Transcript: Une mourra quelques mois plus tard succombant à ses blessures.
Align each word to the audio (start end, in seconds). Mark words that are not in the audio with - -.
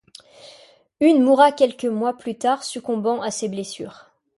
Une 0.99 1.21
mourra 1.21 1.51
quelques 1.51 1.85
mois 1.85 2.17
plus 2.17 2.35
tard 2.35 2.63
succombant 2.63 3.21
à 3.21 3.29
ses 3.29 3.49
blessures. 3.49 4.09